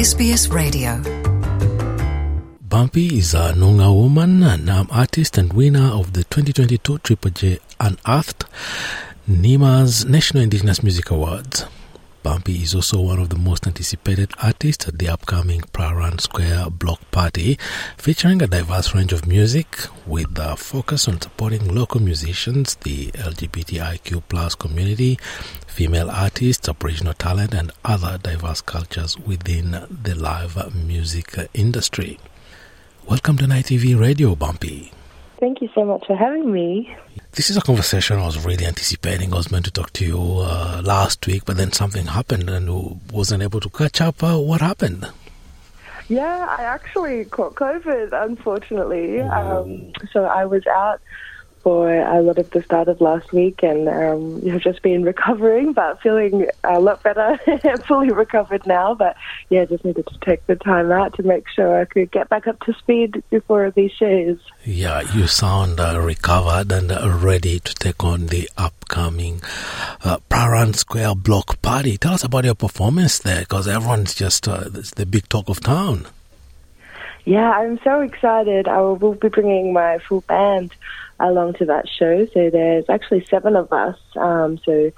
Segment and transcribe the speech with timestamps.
[0.00, 0.96] SBS Radio.
[2.62, 8.46] Bumpy is a Noongar woman, an artist and winner of the 2022 Triple J Unearthed
[9.28, 11.66] NIMA's National Indigenous Music Awards.
[12.22, 17.00] Bumpy is also one of the most anticipated artists at the upcoming Prahran Square Block
[17.10, 17.58] Party,
[17.96, 19.66] featuring a diverse range of music
[20.06, 25.18] with a focus on supporting local musicians, the LGBTIQ plus community,
[25.66, 32.18] female artists, Aboriginal talent, and other diverse cultures within the live music industry.
[33.08, 34.92] Welcome to NITV Radio, Bumpy.
[35.40, 36.94] Thank you so much for having me.
[37.32, 39.32] This is a conversation I was really anticipating.
[39.32, 43.00] I was meant to talk to you uh, last week, but then something happened and
[43.12, 44.22] wasn't able to catch up.
[44.22, 45.06] Uh, what happened?
[46.08, 49.20] Yeah, I actually caught COVID, unfortunately.
[49.20, 51.00] Um, so I was out
[51.62, 55.72] for a lot of the start of last week and um, have just been recovering,
[55.72, 57.38] but feeling a lot better,
[57.86, 58.94] fully recovered now.
[58.94, 59.16] But
[59.48, 62.46] yeah, just needed to take the time out to make sure I could get back
[62.46, 64.38] up to speed before these shows.
[64.64, 69.42] Yeah, you sound uh, recovered and uh, ready to take on the upcoming
[70.04, 71.96] uh, Prahran Square Block Party.
[71.98, 75.60] Tell us about your performance there, because everyone's just uh, it's the big talk of
[75.60, 76.06] town.
[77.24, 78.66] Yeah, I'm so excited.
[78.66, 80.72] I will be bringing my full band
[81.20, 82.26] along to that show.
[82.32, 83.96] So there's actually seven of us.
[84.16, 84.90] Um, so,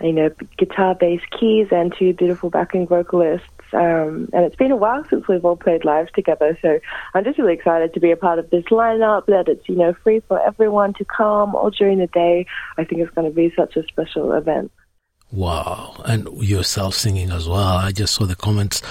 [0.00, 3.46] you know, guitar, bass, keys, and two beautiful backing vocalists.
[3.72, 6.58] Um, and it's been a while since we've all played live together.
[6.62, 6.78] So
[7.14, 9.26] I'm just really excited to be a part of this lineup.
[9.26, 12.46] That it's you know free for everyone to come all during the day.
[12.78, 14.72] I think it's going to be such a special event.
[15.30, 16.02] Wow.
[16.06, 17.76] And yourself singing as well.
[17.76, 18.82] I just saw the comments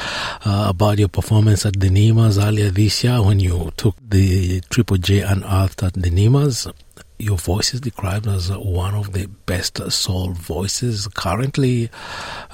[0.46, 4.98] uh, about your performance at the Nimas earlier this year when you took the Triple
[4.98, 6.72] J Unearthed at the Nimas.
[7.20, 11.90] Your voice is described as one of the best soul voices currently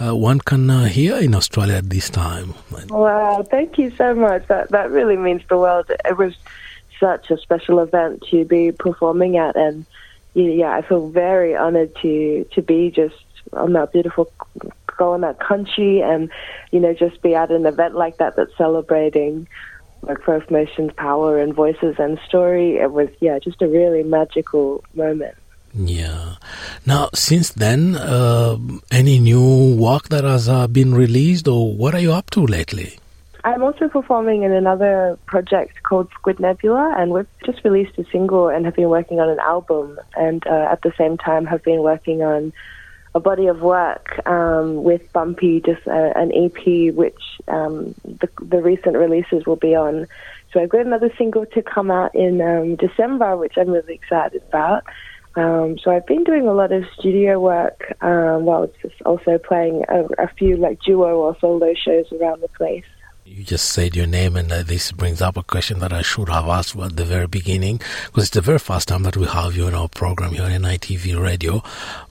[0.02, 2.54] uh, one can uh, hear in Australia at this time.
[2.90, 4.48] Wow, thank you so much.
[4.48, 5.92] That that really means the world.
[6.06, 6.34] It was
[6.98, 9.86] such a special event to be performing at, and
[10.34, 13.16] yeah, I feel very honoured to to be just
[13.52, 14.32] on that beautiful
[14.98, 16.30] go on that country and
[16.72, 19.48] you know just be at an event like that that's celebrating
[20.04, 22.78] like First Nations power and voices and story.
[22.78, 25.36] It was yeah, just a really magical moment.
[25.74, 26.36] Yeah.
[26.86, 28.58] Now, since then, uh,
[28.92, 33.00] any new work that has uh, been released, or what are you up to lately?
[33.44, 38.50] I'm also performing in another project called Squid Nebula, and we've just released a single
[38.50, 41.82] and have been working on an album, and uh, at the same time have been
[41.82, 42.54] working on
[43.16, 48.62] a body of work um, with Bumpy, just a, an EP, which um, the, the,
[48.62, 50.08] recent releases will be on.
[50.52, 54.42] So I've got another single to come out in um, December, which I'm really excited
[54.48, 54.84] about.
[55.36, 59.84] Um, so I've been doing a lot of studio work um, while just also playing
[59.90, 62.86] a, a few like duo or solo shows around the place.
[63.36, 66.30] You just said your name, and uh, this brings up a question that I should
[66.30, 69.56] have asked at the very beginning, because it's the very first time that we have
[69.56, 71.64] you in our program here on NITV Radio.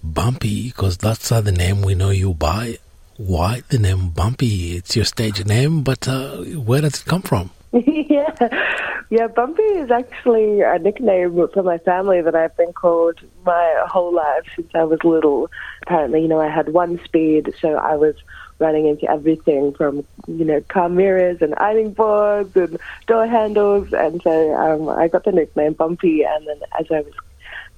[0.02, 2.78] Bumpy, because that's uh, the name we know you by.
[3.18, 4.74] Why the name Bumpy?
[4.74, 7.52] It's your stage name, but uh, where does it come from?
[7.72, 8.36] yeah,
[9.08, 9.28] yeah.
[9.28, 14.42] Bumpy is actually a nickname for my family that I've been called my whole life
[14.56, 15.52] since I was little.
[15.82, 18.16] Apparently, you know, I had one speed, so I was
[18.58, 23.92] running into everything from, you know, car mirrors and ironing boards and door handles.
[23.92, 26.22] And so um, I got the nickname Bumpy.
[26.22, 27.14] And then as I was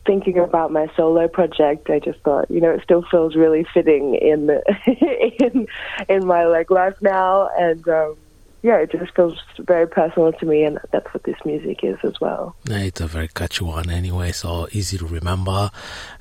[0.07, 4.15] thinking about my solo project, I just thought, you know, it still feels really fitting
[4.15, 4.51] in
[4.87, 5.67] in
[6.09, 8.17] in my like life now, and um,
[8.62, 12.21] yeah, it just feels very personal to me, and that's what this music is as
[12.21, 12.56] well.
[12.67, 15.71] It's a very catchy one, anyway, so easy to remember.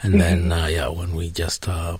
[0.01, 1.97] And then, uh, yeah, when we just uh,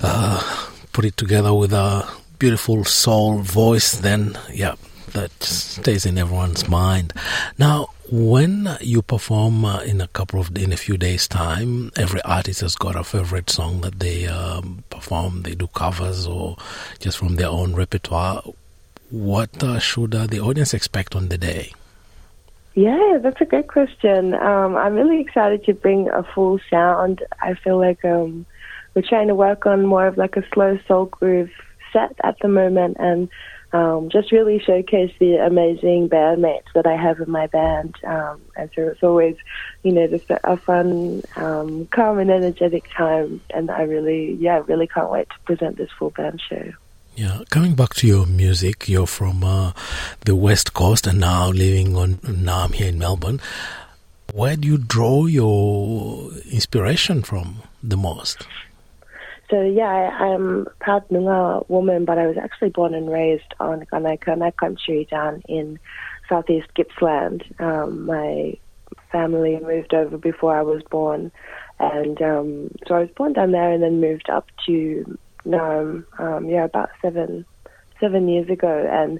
[0.00, 0.69] uh,
[1.00, 2.06] put it together with a
[2.38, 4.74] beautiful soul voice, then yeah,
[5.12, 7.14] that stays in everyone's mind.
[7.56, 12.20] Now, when you perform uh, in a couple of in a few days' time, every
[12.20, 15.40] artist has got a favorite song that they um, perform.
[15.40, 16.58] They do covers or
[16.98, 18.42] just from their own repertoire.
[19.08, 21.72] What uh, should uh, the audience expect on the day?
[22.74, 24.34] Yeah, that's a great question.
[24.34, 27.24] Um, I'm really excited to bring a full sound.
[27.40, 28.44] I feel like um,
[28.94, 31.50] we're trying to work on more of like a slow soul groove
[31.92, 33.28] set at the moment and
[33.72, 37.94] um, just really showcase the amazing bandmates that I have in my band.
[38.04, 39.36] Um, and so it's always,
[39.82, 43.40] you know, just a, fun, um, calm and energetic time.
[43.50, 46.72] And I really, yeah, really can't wait to present this full band show.
[47.16, 49.72] Yeah, coming back to your music, you're from uh,
[50.24, 53.40] the West Coast and now living on, now I'm here in Melbourne.
[54.32, 58.46] Where do you draw your inspiration from the most?
[59.50, 63.52] So yeah, I, I'm a proud Noongar woman, but I was actually born and raised
[63.58, 65.78] on Gunaikurnai country down in
[66.28, 67.42] southeast Gippsland.
[67.58, 68.56] Um, my
[69.10, 71.32] family moved over before I was born,
[71.80, 76.04] and um, so I was born down there and then moved up to Naarm.
[76.18, 77.44] Um, yeah, about seven
[77.98, 79.18] seven years ago, and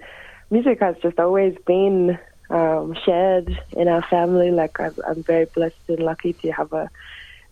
[0.50, 2.18] music has just always been
[2.50, 4.52] um, shared in our family.
[4.52, 6.88] Like I'm, I'm very blessed and lucky to have a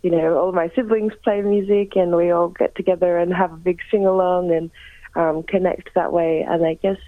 [0.02, 3.56] you know, all my siblings play music and we all get together and have a
[3.56, 4.70] big sing along and
[5.16, 6.46] um, connect that way.
[6.48, 6.98] And I guess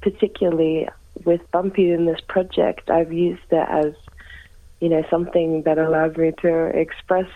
[0.00, 0.88] particularly
[1.24, 3.92] with Bumpy in this project, I've used it as,
[4.80, 7.28] you know, something that allows me to express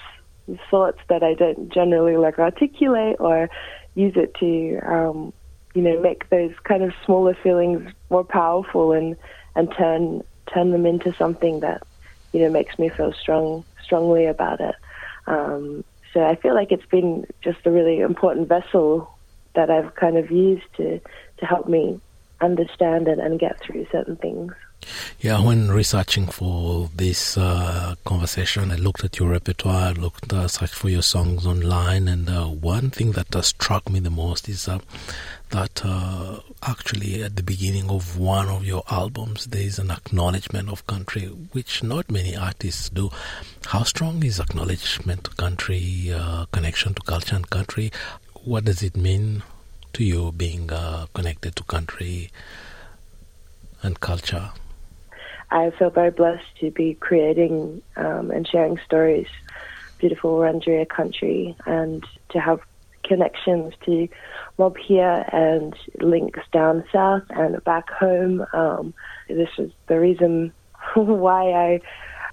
[0.71, 3.51] thoughts that I don't generally like articulate or
[3.95, 5.33] use it to, um,
[5.75, 9.17] you know, make those kind of smaller feelings more powerful and,
[9.55, 10.23] and turn
[10.53, 11.83] turn them into something that,
[12.33, 14.75] you know, makes me feel strong strongly about it.
[15.27, 19.11] Um, so I feel like it's been just a really important vessel
[19.55, 21.01] that I've kind of used to,
[21.39, 22.01] to help me
[22.41, 24.53] understand it and get through certain things.
[25.21, 30.49] Yeah, when researching for this uh, conversation, I looked at your repertoire, I looked uh,
[30.49, 34.49] searched for your songs online, and uh, one thing that uh, struck me the most
[34.49, 34.81] is uh,
[35.53, 40.69] that uh, actually at the beginning of one of your albums there is an acknowledgement
[40.71, 43.11] of country, which not many artists do.
[43.67, 47.93] How strong is acknowledgement to country, uh, connection to culture and country?
[48.45, 49.43] What does it mean
[49.93, 52.31] to you being uh, connected to country
[53.83, 54.51] and culture?
[55.51, 59.29] I feel very blessed to be creating um, and sharing stories,
[59.99, 62.61] beautiful Wurundjeri country, and to have
[63.05, 64.09] connections to
[64.59, 68.45] mob here and links down south and back home.
[68.53, 68.95] Um,
[69.29, 70.53] this is the reason
[70.95, 71.81] why I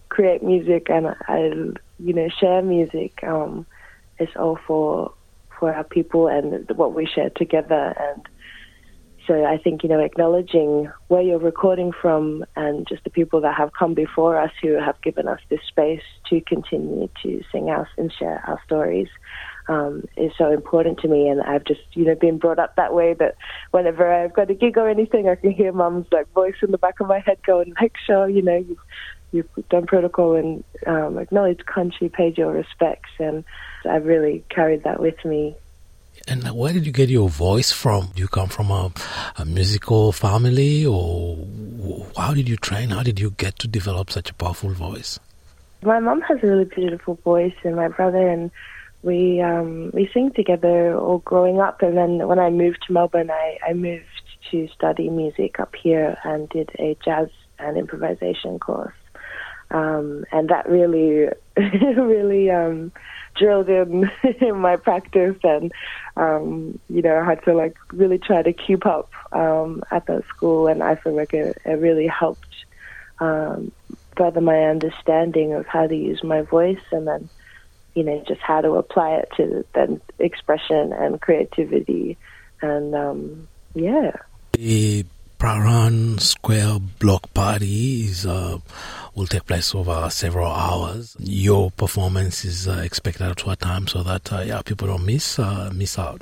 [0.10, 1.52] create music and I,
[2.00, 3.24] you know, share music.
[3.24, 3.66] Um,
[4.18, 5.14] it's all for
[5.60, 7.94] for our people and what we share together.
[7.98, 8.28] And
[9.28, 13.56] so I think you know, acknowledging where you're recording from and just the people that
[13.56, 17.88] have come before us who have given us this space to continue to sing out
[17.98, 19.08] and share our stories
[19.70, 21.30] um, is so important to me.
[21.30, 23.36] And I've just, you know, been brought up that way that
[23.72, 26.78] whenever I've got a gig or anything, I can hear mum's like voice in the
[26.78, 28.80] back of my head going, make sure, you know, you've,
[29.32, 33.12] you've done protocol and um, acknowledged country, paid your respects.
[33.20, 33.46] And
[33.90, 35.56] I've really carried that with me
[36.28, 38.10] and where did you get your voice from?
[38.14, 38.92] Do you come from a,
[39.38, 41.38] a, musical family, or
[42.18, 42.90] how did you train?
[42.90, 45.20] How did you get to develop such a powerful voice?
[45.82, 48.52] My mom has a really beautiful voice, and my brother and
[49.02, 53.32] we um, we sing together all growing up, and then when I moved to Melbourne,
[53.32, 54.06] I, I moved
[54.52, 57.30] to study music up here and did a jazz
[57.60, 58.96] and improvisation course,
[59.72, 62.92] um, and that really really um,
[63.36, 64.12] drilled in
[64.42, 65.72] in my practice, and
[66.18, 70.26] um, you know I had to like really try to keep up um, at that
[70.28, 72.54] school, and I feel like it, it really helped
[73.20, 73.72] um,
[74.18, 77.30] further my understanding of how to use my voice, and then
[77.96, 82.18] you know, just how to apply it to then expression and creativity.
[82.62, 84.12] And um, yeah.
[84.54, 85.06] The
[85.40, 88.58] Prahran Square Block Party is, uh,
[89.16, 91.16] will take place over several hours.
[91.20, 95.40] Your performance is uh, expected at what time so that uh, yeah, people don't miss
[95.40, 96.22] uh, miss out?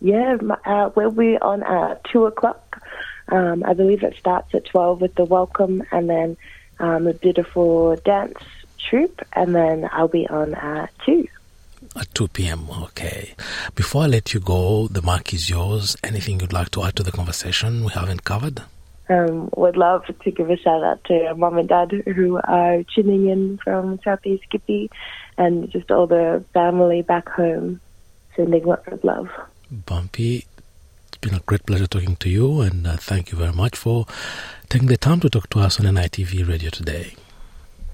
[0.00, 2.80] Yeah, uh, we'll be on at 2 o'clock.
[3.28, 6.36] Um, I believe it starts at 12 with the welcome and then
[6.78, 8.38] um, a beautiful dance
[8.78, 11.26] troupe, and then I'll be on at 2.
[11.96, 13.34] At 2 p.m., okay.
[13.74, 15.96] Before I let you go, the mic is yours.
[16.02, 18.62] Anything you'd like to add to the conversation we haven't covered?
[19.08, 23.28] Um, would love to give a shout out to mom and dad who are tuning
[23.28, 24.90] in from Southeast Skippy
[25.38, 27.80] and just all the family back home,
[28.36, 29.30] sending lots of love.
[29.70, 30.46] Bumpy,
[31.06, 34.06] it's been a great pleasure talking to you, and uh, thank you very much for
[34.68, 37.14] taking the time to talk to us on NITV Radio today.